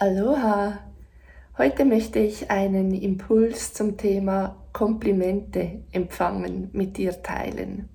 [0.00, 0.78] Aloha!
[1.56, 7.88] Heute möchte ich einen Impuls zum Thema Komplimente empfangen mit dir teilen.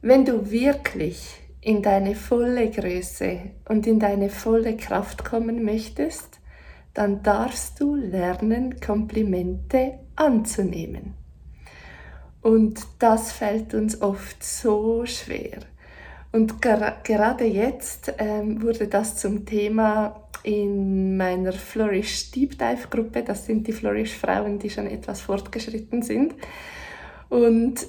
[0.00, 6.38] Wenn du wirklich in deine volle Größe und in deine volle Kraft kommen möchtest,
[6.94, 11.14] dann darfst du lernen, Komplimente anzunehmen.
[12.40, 15.58] Und das fällt uns oft so schwer.
[16.30, 23.22] Und ger gerade jetzt ähm, wurde das zum Thema in meiner Flourish Deep Dive Gruppe.
[23.22, 26.34] Das sind die Flourish Frauen, die schon etwas fortgeschritten sind.
[27.28, 27.86] Und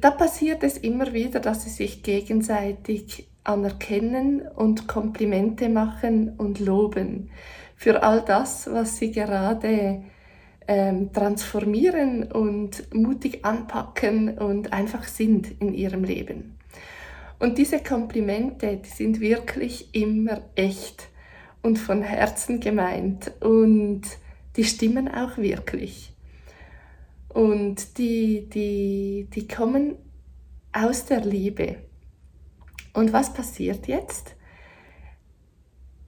[0.00, 7.30] da passiert es immer wieder, dass sie sich gegenseitig anerkennen und Komplimente machen und loben
[7.76, 10.02] für all das, was sie gerade
[10.66, 16.58] ähm, transformieren und mutig anpacken und einfach sind in ihrem Leben.
[17.38, 21.08] Und diese Komplimente, die sind wirklich immer echt
[21.62, 24.02] und von Herzen gemeint und
[24.56, 26.14] die stimmen auch wirklich.
[27.28, 29.96] Und die, die, die kommen
[30.72, 31.76] aus der Liebe.
[32.94, 34.34] Und was passiert jetzt?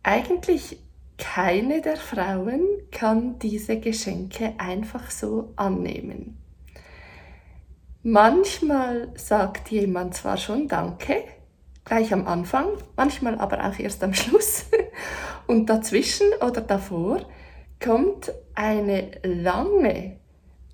[0.02, 0.78] Eigentlich
[1.18, 6.38] keine der Frauen kann diese Geschenke einfach so annehmen.
[8.02, 11.24] Manchmal sagt jemand zwar schon Danke,
[11.84, 14.66] gleich am Anfang, manchmal aber auch erst am Schluss.
[15.46, 17.26] Und dazwischen oder davor
[17.82, 20.18] kommt eine lange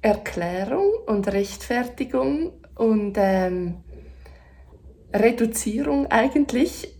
[0.03, 3.77] Erklärung und Rechtfertigung und ähm,
[5.15, 6.95] Reduzierung eigentlich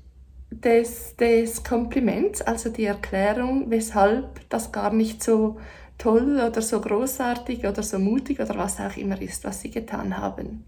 [0.51, 5.59] des, des Kompliments, also die Erklärung, weshalb das gar nicht so
[5.99, 10.17] toll oder so großartig oder so mutig oder was auch immer ist, was sie getan
[10.17, 10.65] haben.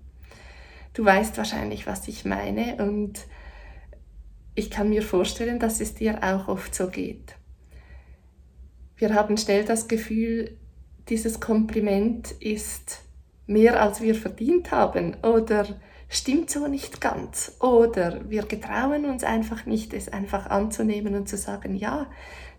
[0.94, 3.26] Du weißt wahrscheinlich, was ich meine und
[4.54, 7.36] ich kann mir vorstellen, dass es dir auch oft so geht.
[8.96, 10.56] Wir haben schnell das Gefühl,
[11.08, 13.02] dieses Kompliment ist
[13.46, 15.66] mehr, als wir verdient haben oder
[16.08, 21.36] stimmt so nicht ganz oder wir getrauen uns einfach nicht, es einfach anzunehmen und zu
[21.36, 22.06] sagen, ja,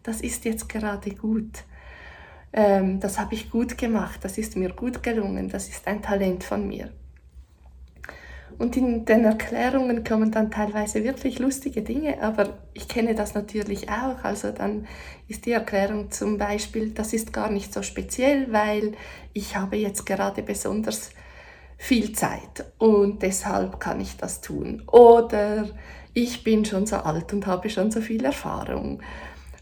[0.04, 1.64] das ist jetzt gerade gut
[2.54, 6.44] ähm, das habe ich gut gemacht, das ist mir gut gelungen, das ist ein Talent
[6.44, 6.92] von mir.
[8.58, 13.88] Und in den Erklärungen kommen dann teilweise wirklich lustige Dinge, aber ich kenne das natürlich
[13.90, 14.24] auch.
[14.24, 14.88] Also dann
[15.28, 18.94] ist die Erklärung zum Beispiel, das ist gar nicht so speziell, weil
[19.34, 21.12] ich habe jetzt gerade besonders
[21.78, 24.82] viel Zeit und deshalb kann ich das tun.
[24.88, 25.70] Oder
[26.16, 29.04] ich bin schon so alt und habe schon so viel Erfahrung.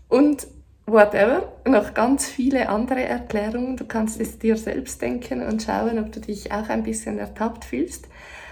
[0.08, 0.48] Und
[0.86, 3.78] whatever, noch ganz viele andere Erklärungen.
[3.78, 7.66] Du kannst es dir selbst denken und schauen, ob du dich auch ein bisschen ertappt
[7.66, 8.08] fühlst.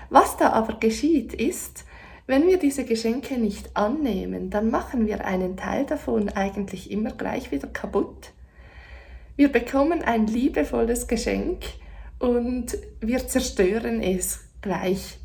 [0.10, 1.86] Was da aber geschieht, ist,
[2.26, 7.52] wenn wir diese Geschenke nicht annehmen, dann machen wir einen Teil davon eigentlich immer gleich
[7.52, 8.32] wieder kaputt.
[9.36, 11.64] Wir bekommen ein liebevolles Geschenk
[12.20, 15.20] und wir zerstören es gleich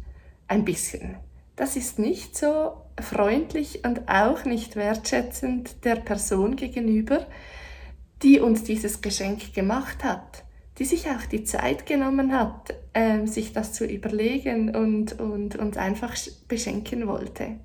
[0.49, 1.17] ein bisschen.
[1.55, 2.73] Das ist nicht so
[3.03, 7.27] freundlich und auch nicht wertschätzend der Person gegenüber,
[8.23, 10.45] die uns dieses Geschenk gemacht hat,
[10.79, 15.77] die sich auch die Zeit genommen hat, äh, sich das zu überlegen und, und uns
[15.77, 16.15] einfach
[16.49, 17.57] beschenken wollte.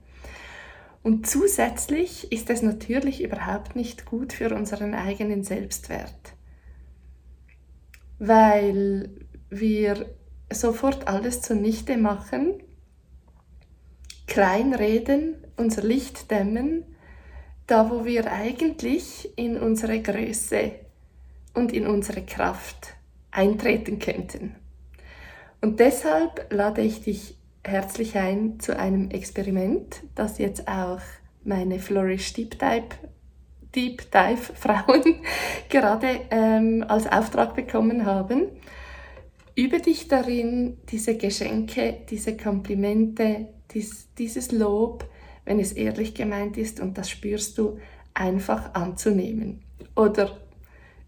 [1.04, 6.34] Und zusätzlich ist es natürlich überhaupt nicht gut für unseren eigenen Selbstwert,
[8.20, 9.10] weil
[9.50, 10.06] wir
[10.52, 12.54] sofort alles zunichte machen
[14.34, 16.84] kleinreden, unser Licht dämmen,
[17.68, 20.72] da wo wir eigentlich in unsere Größe
[21.54, 22.96] und in unsere Kraft
[23.30, 24.56] eintreten könnten.
[25.62, 31.02] Und deshalb lade ich dich herzlich ein zu einem Experiment, das jetzt auch
[31.44, 32.90] meine Flourish Deep Dive,
[33.76, 35.18] Deep Dive Frauen
[35.70, 38.48] gerade ähm, als Auftrag bekommen haben.
[39.56, 45.06] Übe dich darin, diese Geschenke, diese Komplimente, dies, dieses Lob,
[45.46, 47.80] wenn es ehrlich gemeint ist und das spürst du,
[48.14, 49.64] einfach anzunehmen.
[49.96, 50.38] Oder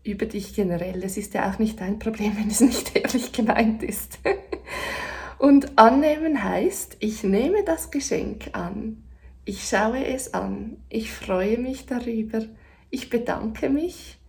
[0.03, 1.03] über dich generell.
[1.03, 4.19] Es ist ja auch nicht dein Problem, wenn es nicht ehrlich gemeint ist.
[5.39, 9.03] und annehmen heißt, ich nehme das Geschenk an.
[9.45, 10.77] Ich schaue es an.
[10.89, 12.41] Ich freue mich darüber.
[12.89, 14.19] Ich bedanke mich.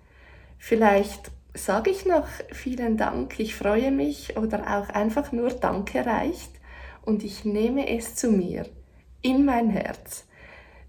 [0.58, 6.50] Vielleicht sage ich noch vielen Dank, ich freue mich oder auch einfach nur Danke reicht
[7.06, 8.66] und ich nehme es zu mir,
[9.22, 10.26] in mein Herz.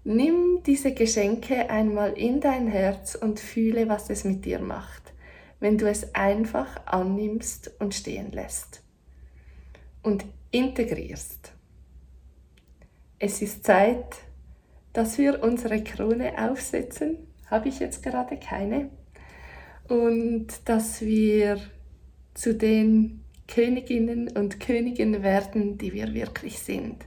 [0.04, 5.14] Nimm diese Geschenke einmal in dein Herz und fühle, was es mit dir macht,
[5.60, 8.82] wenn du es einfach annimmst und stehen lässt
[10.02, 11.52] und integrierst.
[13.18, 14.16] Es ist Zeit,
[14.92, 17.18] dass wir unsere Krone aufsetzen.
[17.46, 18.90] Habe ich jetzt gerade keine.
[19.88, 21.58] Und dass wir
[22.34, 27.06] zu den Königinnen und Königen werden, die wir wirklich sind.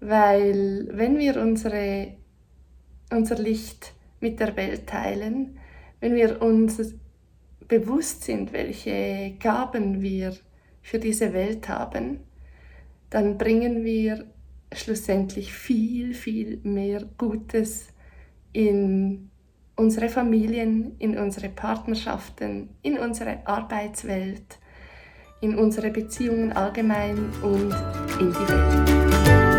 [0.00, 2.14] Weil wenn wir unsere,
[3.10, 5.58] unser Licht mit der Welt teilen,
[6.00, 6.94] wenn wir uns
[7.68, 10.34] bewusst sind, welche Gaben wir
[10.82, 12.20] für diese Welt haben,
[13.10, 14.26] dann bringen wir
[14.72, 17.88] schlussendlich viel, viel mehr Gutes
[18.52, 19.30] in
[19.76, 24.58] unsere Familien, in unsere Partnerschaften, in unsere Arbeitswelt,
[25.44, 27.74] in unsere Beziehungen allgemein und
[28.18, 29.53] in die Welt.